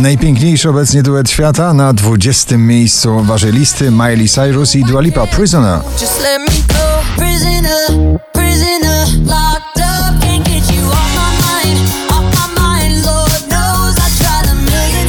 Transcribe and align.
Najpiękniejszy 0.00 0.70
obecnie 0.70 1.02
duet 1.02 1.30
świata 1.30 1.74
na 1.74 1.92
20. 1.92 2.56
miejscu 2.58 3.20
waszej 3.22 3.52
listy 3.52 3.90
Miley 3.90 4.28
Cyrus 4.28 4.76
i 4.76 4.84
Dua 4.84 5.00
Lipa 5.00 5.26
Prisoner. 5.26 5.80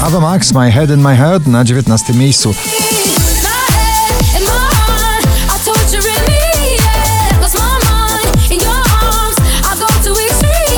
Ava 0.01 0.19
Max 0.19 0.53
My 0.53 0.71
Head 0.71 0.91
and 0.91 1.01
My 1.01 1.15
Heart 1.15 1.47
na 1.47 1.63
19. 1.63 2.13
miejscu. 2.13 2.55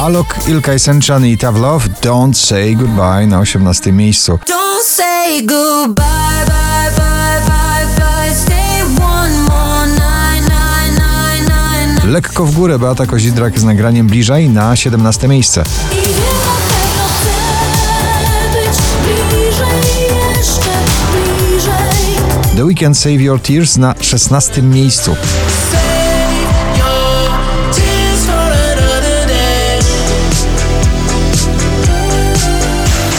Alok, 0.07 0.35
Ilka 0.47 0.73
Essential 0.73 1.25
i 1.25 1.37
Tav 1.37 1.57
Love 1.59 1.89
Don't 2.01 2.37
Say 2.37 2.75
Goodbye 2.75 3.27
na 3.27 3.39
18. 3.39 3.91
miejscu. 3.91 4.39
Don't 4.47 4.83
say 4.83 5.41
goodbye, 5.41 6.45
bye, 6.45 6.91
bye, 6.97 7.41
bye, 7.47 7.86
bye. 7.97 8.35
Stay 8.35 8.83
one 8.99 9.33
more 9.41 9.87
night, 9.87 10.49
night, 10.49 10.91
night, 10.99 11.49
night, 11.49 11.96
night. 11.96 12.04
Lekko 12.05 12.46
w 12.46 12.55
górę 12.55 12.79
Beata 12.79 13.05
Kozidrak 13.05 13.59
z 13.59 13.63
nagraniem 13.63 14.07
Bliżej 14.07 14.49
na 14.49 14.75
17. 14.75 15.27
miejsce. 15.27 15.63
The 22.55 22.65
Weekend 22.65 22.97
Save 22.97 23.21
Your 23.21 23.39
Tears 23.39 23.77
na 23.77 23.96
16. 24.01 24.61
miejscu. 24.61 25.15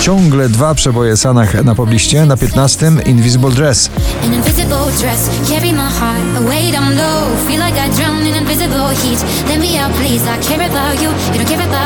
Ciągle 0.08 0.48
dwa 0.48 0.74
przeboje 0.74 1.16
Sanach 1.16 1.64
na 1.64 1.74
pobliście. 1.74 2.26
Na 2.26 2.36
15. 2.36 2.92
Invisible 3.06 3.50
Dress. 3.50 3.90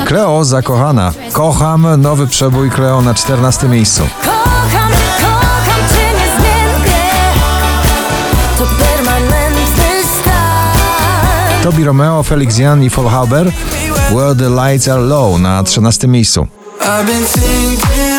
Cleo 0.07 0.45
zakochana. 0.45 1.13
Kocham 1.33 1.87
nowy 1.99 2.27
przebój 2.27 2.71
Cleo 2.71 3.03
na 3.03 3.15
14. 3.15 3.69
miejscu. 3.69 4.03
Tobi 11.63 11.85
Romeo, 11.85 12.23
Felix 12.23 12.59
Jan 12.59 12.85
i 12.85 12.91
Fallhaber. 12.91 13.53
Where 14.11 14.35
the 14.35 14.69
Lights 14.69 14.89
Are 14.89 15.03
Low 15.03 15.39
na 15.39 15.63
13. 15.63 16.09
miejscu. 16.09 16.47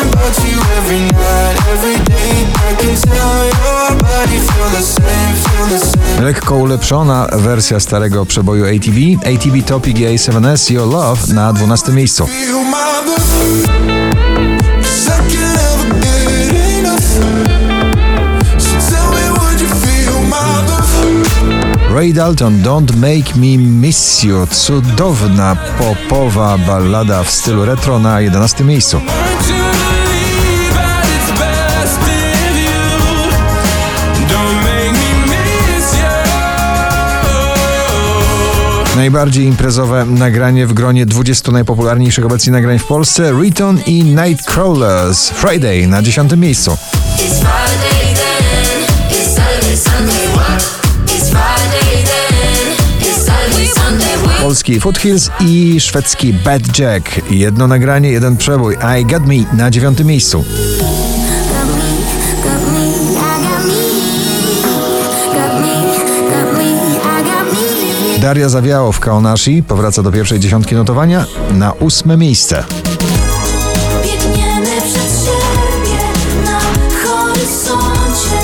About 0.04 0.38
you 0.50 0.58
every 0.78 1.00
night, 1.00 1.56
every 1.74 1.96
day. 2.04 2.46
I 2.70 2.74
can 2.80 2.94
tell 2.96 3.44
your 3.44 4.02
body 4.02 4.38
feel 4.38 4.70
the 4.70 4.82
same, 4.82 5.34
feel 5.44 5.66
the 5.66 5.78
same. 5.78 6.24
Lekko 6.24 6.56
ulepszona 6.56 7.28
wersja 7.32 7.80
starego 7.80 8.26
przeboju 8.26 8.64
ATV. 8.64 8.98
ATV 9.26 9.66
Topic 9.66 9.98
i 9.98 10.04
A7S 10.04 10.72
Your 10.72 10.88
Love 10.88 11.34
na 11.34 11.52
12. 11.52 11.92
miejscu. 11.92 12.26
Ray 21.94 22.12
Dalton 22.12 22.62
Don't 22.62 22.96
Make 22.96 23.36
Me 23.36 23.56
Miss 23.56 24.24
You. 24.24 24.46
Cudowna 24.46 25.56
popowa 25.78 26.58
ballada 26.58 27.22
w 27.22 27.30
stylu 27.30 27.64
retro 27.64 27.98
na 27.98 28.20
11. 28.20 28.64
miejscu. 28.64 29.00
Najbardziej 39.04 39.46
imprezowe 39.46 40.04
nagranie 40.04 40.66
w 40.66 40.72
gronie 40.72 41.06
20 41.06 41.52
najpopularniejszych 41.52 42.26
obecnie 42.26 42.52
nagrań 42.52 42.78
w 42.78 42.84
Polsce 42.84 43.32
Riton 43.42 43.80
i 43.86 44.04
Nightcrawlers 44.04 45.30
Friday 45.30 45.86
na 45.86 46.02
10. 46.02 46.36
miejscu. 46.36 46.76
Polski 54.40 54.80
Foothills 54.80 55.30
i 55.40 55.80
szwedzki 55.80 56.32
Bad 56.32 56.78
Jack. 56.78 57.30
Jedno 57.30 57.66
nagranie, 57.66 58.10
jeden 58.10 58.36
przebój 58.36 58.76
I 59.00 59.04
Got 59.04 59.26
Me 59.26 59.56
na 59.56 59.70
9. 59.70 60.04
miejscu. 60.04 60.44
Daria 68.24 68.48
Zawiało 68.48 68.92
w 68.92 69.00
Kaonashi 69.00 69.62
powraca 69.62 70.02
do 70.02 70.12
pierwszej 70.12 70.40
dziesiątki 70.40 70.74
notowania 70.74 71.26
na 71.50 71.72
ósme 71.72 72.16
miejsce. 72.16 72.64
Biegniemy 74.02 74.66
przed 74.66 75.24
siebie 75.24 75.98
na 76.44 76.60
horyzoncie. 77.04 78.36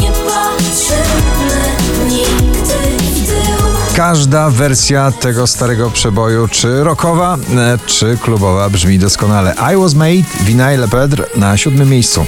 Nie 0.00 0.08
patrzymy 0.10 1.60
nigdy 2.08 2.74
w 3.00 3.26
tył. 3.26 3.96
Każda 3.96 4.50
wersja 4.50 5.12
tego 5.12 5.46
starego 5.46 5.90
przeboju, 5.90 6.48
czy 6.48 6.84
rockowa, 6.84 7.38
e, 7.56 7.78
czy 7.86 8.18
klubowa, 8.22 8.70
brzmi 8.70 8.98
doskonale. 8.98 9.54
I 9.74 9.76
Was 9.76 9.94
Made, 9.94 10.28
Vinay 10.40 10.76
Lepedre 10.76 11.24
na 11.36 11.56
siódmym 11.56 11.90
miejscu. 11.90 12.26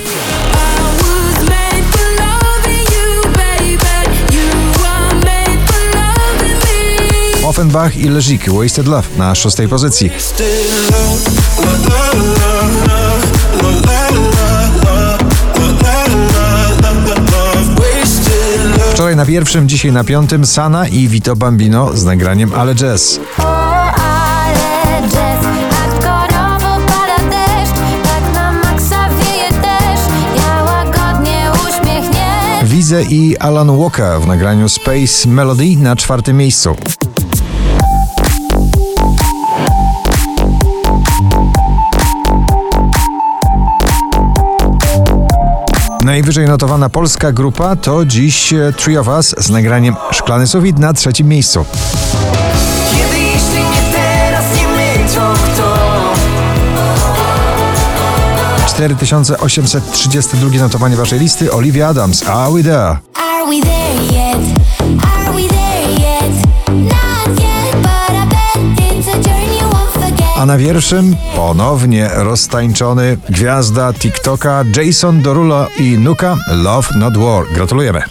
Offenbach 7.60 7.96
i 7.96 8.08
Lezik, 8.08 8.50
Wasted 8.52 8.86
Love 8.86 9.08
na 9.18 9.34
szóstej 9.34 9.68
pozycji. 9.68 10.10
Wczoraj 18.92 19.16
na 19.16 19.26
pierwszym, 19.26 19.68
dzisiaj 19.68 19.92
na 19.92 20.04
piątym 20.04 20.46
Sana 20.46 20.88
i 20.88 21.08
Vito 21.08 21.36
Bambino 21.36 21.96
z 21.96 22.04
nagraniem 22.04 22.52
Ale 22.54 22.74
Jazz. 22.74 23.20
Tak. 23.36 23.90
Wize 32.64 33.02
i 33.02 33.38
Alan 33.38 33.78
Walker 33.78 34.20
w 34.20 34.26
nagraniu 34.26 34.68
Space 34.68 35.28
Melody 35.28 35.76
na 35.76 35.96
czwartym 35.96 36.36
miejscu. 36.36 36.76
Najwyżej 46.04 46.46
notowana 46.46 46.88
polska 46.88 47.32
grupa 47.32 47.76
to 47.76 48.04
dziś 48.04 48.52
e, 48.52 48.72
Three 48.76 48.98
of 48.98 49.08
Us 49.08 49.34
z 49.38 49.50
nagraniem 49.50 49.96
Szklany 50.10 50.46
Sufit 50.46 50.78
na 50.78 50.92
trzecim 50.92 51.28
miejscu. 51.28 51.64
Kiedy 52.90 53.18
jeśli 53.18 53.58
nie 53.58 53.92
teraz, 53.92 54.44
nie 54.56 54.68
my, 54.68 55.14
to 55.14 55.32
kto? 55.32 55.80
4832 58.66 60.58
notowanie 60.58 60.96
waszej 60.96 61.18
listy 61.18 61.52
Olivia 61.52 61.88
Adams, 61.88 62.28
Are 62.28 62.52
We 62.52 62.62
There? 62.62 62.96
Are 63.14 63.46
we 63.50 63.60
there 63.62 63.79
A 70.40 70.46
na 70.46 70.58
pierwszym 70.58 71.16
ponownie 71.36 72.10
roztańczony 72.14 73.16
gwiazda 73.28 73.92
TikToka 73.92 74.64
Jason 74.76 75.22
Derulo 75.22 75.66
i 75.78 75.98
Nuka 75.98 76.36
Love 76.48 76.88
Not 76.98 77.16
War. 77.16 77.44
Gratulujemy. 77.54 78.02